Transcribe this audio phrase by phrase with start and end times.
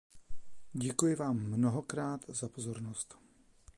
[0.73, 3.17] Děkuji vám mnohokrát za pozornost.